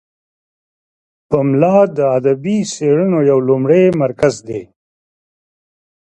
پملا 1.29 1.77
د 1.97 1.99
ادبي 2.17 2.57
څیړنو 2.73 3.19
یو 3.29 3.39
لومړی 3.47 3.83
مرکز 4.01 4.35
دی. 4.47 4.61